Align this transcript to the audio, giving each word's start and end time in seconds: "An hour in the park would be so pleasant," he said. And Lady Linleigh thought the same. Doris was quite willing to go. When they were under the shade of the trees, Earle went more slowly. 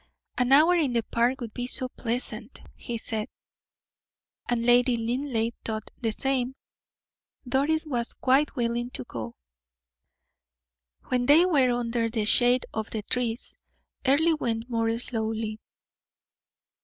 "An 0.35 0.51
hour 0.51 0.73
in 0.73 0.93
the 0.93 1.03
park 1.03 1.41
would 1.41 1.53
be 1.53 1.67
so 1.67 1.87
pleasant," 1.89 2.59
he 2.73 2.97
said. 2.97 3.27
And 4.49 4.65
Lady 4.65 4.97
Linleigh 4.97 5.51
thought 5.63 5.91
the 6.01 6.11
same. 6.11 6.55
Doris 7.47 7.85
was 7.85 8.13
quite 8.13 8.55
willing 8.55 8.89
to 8.89 9.03
go. 9.03 9.35
When 11.03 11.27
they 11.27 11.45
were 11.45 11.69
under 11.71 12.09
the 12.09 12.25
shade 12.25 12.65
of 12.73 12.89
the 12.89 13.03
trees, 13.03 13.59
Earle 14.03 14.37
went 14.37 14.71
more 14.71 14.97
slowly. 14.97 15.59